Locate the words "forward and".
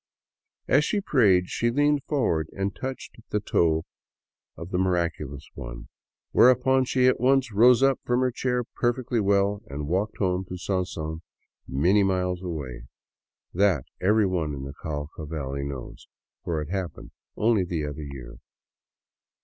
2.05-2.75